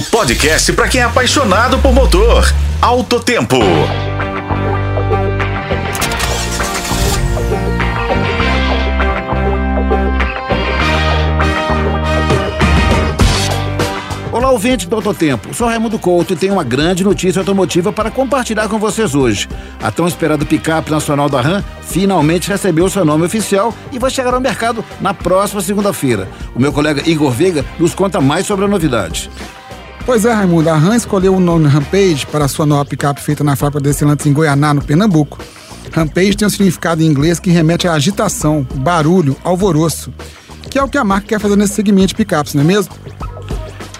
O 0.00 0.02
podcast 0.04 0.72
para 0.72 0.88
quem 0.88 1.02
é 1.02 1.04
apaixonado 1.04 1.78
por 1.78 1.92
motor. 1.92 2.50
Alto 2.80 3.20
Tempo. 3.20 3.58
Olá, 14.32 14.50
ouvintes 14.50 14.86
do 14.86 14.96
Autotempo. 14.96 15.52
Sou 15.52 15.68
Raimundo 15.68 15.98
Couto 15.98 16.32
e 16.32 16.36
tenho 16.36 16.54
uma 16.54 16.64
grande 16.64 17.04
notícia 17.04 17.40
automotiva 17.40 17.92
para 17.92 18.10
compartilhar 18.10 18.68
com 18.68 18.78
vocês 18.78 19.14
hoje. 19.14 19.46
A 19.82 19.90
tão 19.90 20.08
esperada 20.08 20.46
picape 20.46 20.90
nacional 20.90 21.28
da 21.28 21.42
RAM 21.42 21.62
finalmente 21.82 22.48
recebeu 22.48 22.88
seu 22.88 23.04
nome 23.04 23.26
oficial 23.26 23.74
e 23.92 23.98
vai 23.98 24.10
chegar 24.10 24.32
ao 24.32 24.40
mercado 24.40 24.82
na 24.98 25.12
próxima 25.12 25.60
segunda-feira. 25.60 26.26
O 26.54 26.60
meu 26.60 26.72
colega 26.72 27.06
Igor 27.06 27.30
Veiga 27.30 27.66
nos 27.78 27.94
conta 27.94 28.18
mais 28.18 28.46
sobre 28.46 28.64
a 28.64 28.68
novidade. 28.68 29.28
Pois 30.10 30.24
é, 30.24 30.32
Raimundo, 30.32 30.68
a 30.68 30.74
RAM 30.76 30.96
escolheu 30.96 31.36
o 31.36 31.38
nome 31.38 31.68
Rampage 31.68 32.26
para 32.26 32.48
sua 32.48 32.66
nova 32.66 32.84
picape 32.84 33.20
feita 33.20 33.44
na 33.44 33.54
fábrica 33.54 33.80
de 33.80 33.90
Estelantes 33.90 34.26
em 34.26 34.32
Goianá, 34.32 34.74
no 34.74 34.82
Pernambuco. 34.82 35.38
Rampage 35.92 36.36
tem 36.36 36.48
um 36.48 36.50
significado 36.50 37.00
em 37.00 37.06
inglês 37.06 37.38
que 37.38 37.48
remete 37.48 37.86
à 37.86 37.92
agitação, 37.92 38.66
barulho, 38.74 39.36
alvoroço, 39.44 40.12
que 40.68 40.80
é 40.80 40.82
o 40.82 40.88
que 40.88 40.98
a 40.98 41.04
marca 41.04 41.28
quer 41.28 41.38
fazer 41.38 41.54
nesse 41.54 41.74
segmento 41.74 42.08
de 42.08 42.16
picapes, 42.16 42.54
não 42.54 42.62
é 42.62 42.64
mesmo? 42.64 42.92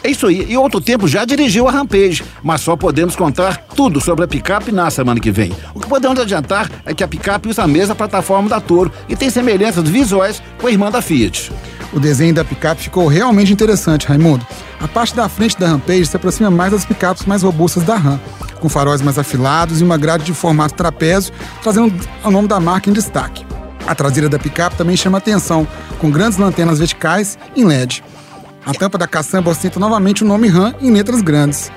É 0.03 0.11
isso 0.11 0.27
aí. 0.27 0.51
E 0.51 0.57
outro 0.57 0.81
tempo 0.81 1.07
já 1.07 1.25
dirigiu 1.25 1.69
a 1.69 1.71
Rampage, 1.71 2.25
mas 2.43 2.61
só 2.61 2.75
podemos 2.75 3.15
contar 3.15 3.59
tudo 3.77 4.01
sobre 4.01 4.25
a 4.25 4.29
picape 4.29 4.73
na 4.73 4.91
semana 4.91 5.21
que 5.21 5.31
vem. 5.31 5.53
O 5.73 5.79
que 5.79 5.89
podemos 5.89 6.19
adiantar 6.19 6.69
é 6.85 6.93
que 6.93 7.05
a 7.05 7.09
picape 7.09 7.49
usa 7.49 7.63
a 7.63 7.69
mesma 7.69 7.95
plataforma 7.95 8.49
da 8.49 8.61
Toro 8.61 8.91
e 9.09 9.15
tem 9.15 9.31
semelhanças 9.31 9.89
visuais 9.89 10.43
com 10.61 10.67
a 10.67 10.73
irmã 10.73 10.91
da 10.91 11.01
Fiat. 11.01 11.53
O 11.93 12.01
desenho 12.01 12.35
da 12.35 12.45
picape 12.45 12.83
ficou 12.83 13.07
realmente 13.07 13.53
interessante, 13.53 14.09
Raimundo. 14.09 14.45
A 14.81 14.89
parte 14.89 15.15
da 15.15 15.29
frente 15.29 15.59
da 15.59 15.69
Rampage 15.69 16.07
se 16.07 16.17
aproxima 16.17 16.51
mais 16.51 16.73
das 16.73 16.87
picapes 16.87 17.27
mais 17.27 17.43
robustas 17.43 17.85
da 17.85 17.97
Ram, 17.97 18.19
com 18.61 18.69
faróis 18.69 19.03
mais 19.03 19.19
afilados 19.19 19.81
e 19.81 19.85
uma 19.85 19.99
grade 19.99 20.25
de 20.25 20.33
formato 20.33 20.75
trapézio, 20.75 21.35
trazendo 21.63 21.95
o 22.25 22.31
nome 22.31 22.49
da 22.49 22.59
marca 22.59 22.89
em 22.89 22.93
destaque. 22.93 23.45
A 23.87 23.95
traseira 23.95 24.29
da 24.29 24.39
picape 24.39 24.77
também 24.77 24.97
chama 24.97 25.19
atenção, 25.19 25.69
com 25.99 26.11
grandes 26.11 26.39
lanternas 26.39 26.79
verticais 26.79 27.39
em 27.55 27.65
LED. 27.65 28.03
A 28.65 28.73
tampa 28.73 28.97
da 28.97 29.07
caçamba 29.07 29.51
ostenta 29.51 29.79
novamente 29.79 30.25
o 30.25 30.27
nome 30.27 30.49
RAM 30.49 30.75
em 30.81 30.91
letras 30.91 31.21
grandes. 31.21 31.71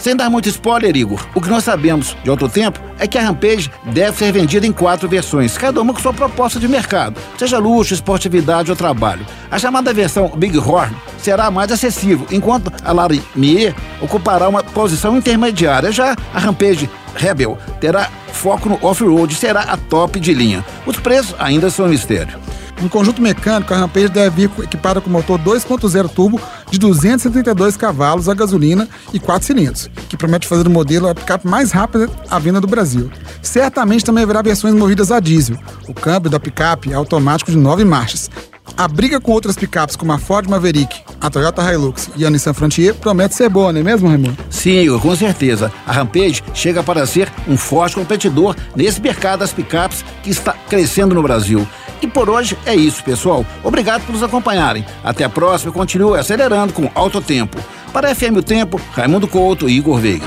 Sem 0.00 0.16
dar 0.16 0.30
muito 0.30 0.48
spoiler, 0.48 0.96
Igor, 0.96 1.20
o 1.34 1.42
que 1.42 1.50
nós 1.50 1.62
sabemos 1.62 2.16
de 2.24 2.30
outro 2.30 2.48
tempo 2.48 2.80
é 2.98 3.06
que 3.06 3.18
a 3.18 3.22
Rampage 3.22 3.70
deve 3.84 4.16
ser 4.16 4.32
vendida 4.32 4.66
em 4.66 4.72
quatro 4.72 5.06
versões, 5.06 5.58
cada 5.58 5.80
uma 5.80 5.92
com 5.92 6.00
sua 6.00 6.14
proposta 6.14 6.58
de 6.58 6.66
mercado, 6.66 7.20
seja 7.38 7.58
luxo, 7.58 7.92
esportividade 7.92 8.70
ou 8.70 8.76
trabalho. 8.76 9.26
A 9.50 9.58
chamada 9.58 9.92
versão 9.92 10.28
Big 10.34 10.56
Horn 10.56 10.96
será 11.18 11.50
mais 11.50 11.70
acessível, 11.70 12.26
enquanto 12.30 12.72
a 12.82 12.92
Larimier 12.92 13.74
ocupará 14.00 14.48
uma 14.48 14.62
posição 14.62 15.18
intermediária. 15.18 15.92
Já 15.92 16.16
a 16.32 16.38
Rampage 16.38 16.88
Rebel 17.14 17.58
terá 17.78 18.08
foco 18.32 18.70
no 18.70 18.78
off-road 18.80 19.34
e 19.34 19.36
será 19.36 19.60
a 19.60 19.76
top 19.76 20.18
de 20.18 20.32
linha. 20.32 20.64
Os 20.86 20.96
preços 20.98 21.34
ainda 21.38 21.68
são 21.68 21.84
um 21.84 21.90
mistério. 21.90 22.38
No 22.80 22.88
conjunto 22.88 23.20
mecânico, 23.20 23.74
a 23.74 23.76
Rampage 23.76 24.08
deve 24.08 24.48
vir 24.48 24.64
equipada 24.64 25.00
com 25.00 25.10
motor 25.10 25.38
2.0 25.38 26.08
turbo 26.08 26.40
de 26.70 26.78
272 26.78 27.76
cavalos 27.76 28.28
a 28.28 28.34
gasolina 28.34 28.88
e 29.12 29.20
4 29.20 29.46
cilindros, 29.46 29.90
que 30.08 30.16
promete 30.16 30.48
fazer 30.48 30.66
o 30.66 30.70
modelo 30.70 31.06
a 31.06 31.14
picape 31.14 31.46
mais 31.46 31.72
rápida 31.72 32.08
à 32.30 32.38
venda 32.38 32.60
do 32.60 32.66
Brasil. 32.66 33.10
Certamente 33.42 34.04
também 34.04 34.24
haverá 34.24 34.40
versões 34.40 34.74
movidas 34.74 35.12
a 35.12 35.20
diesel. 35.20 35.58
O 35.86 35.92
câmbio 35.92 36.30
da 36.30 36.40
picape 36.40 36.90
é 36.90 36.94
automático 36.94 37.50
de 37.50 37.56
9 37.58 37.84
marchas. 37.84 38.30
A 38.76 38.88
briga 38.88 39.20
com 39.20 39.32
outras 39.32 39.56
picapes 39.56 39.96
como 39.96 40.12
a 40.12 40.18
Ford 40.18 40.48
Maverick, 40.48 41.02
a 41.20 41.28
Toyota 41.28 41.62
Hilux 41.70 42.08
e 42.16 42.24
a 42.24 42.30
Nissan 42.30 42.54
Frontier 42.54 42.94
promete 42.94 43.34
ser 43.34 43.48
boa, 43.48 43.72
não 43.72 43.80
é 43.80 43.82
mesmo, 43.84 44.08
Raimundo? 44.08 44.38
Sim, 44.48 44.86
com 44.98 45.14
certeza. 45.14 45.70
A 45.86 45.92
Rampage 45.92 46.42
chega 46.54 46.82
para 46.82 47.04
ser 47.04 47.30
um 47.46 47.58
forte 47.58 47.96
competidor 47.96 48.56
nesse 48.74 49.00
mercado 49.00 49.40
das 49.40 49.52
picapes 49.52 50.04
que 50.22 50.30
está 50.30 50.54
crescendo 50.68 51.14
no 51.14 51.22
Brasil. 51.22 51.66
E 52.02 52.06
por 52.06 52.30
hoje 52.30 52.56
é 52.64 52.74
isso, 52.74 53.04
pessoal. 53.04 53.44
Obrigado 53.62 54.04
por 54.04 54.12
nos 54.12 54.22
acompanharem. 54.22 54.84
Até 55.04 55.24
a 55.24 55.28
próxima. 55.28 55.72
Continue 55.72 56.18
acelerando 56.18 56.72
com 56.72 56.90
alto 56.94 57.20
tempo. 57.20 57.58
Para 57.92 58.14
FM 58.14 58.36
o 58.36 58.42
Tempo, 58.42 58.80
Raimundo 58.92 59.26
Couto 59.26 59.68
e 59.68 59.76
Igor 59.76 59.98
Veiga. 59.98 60.26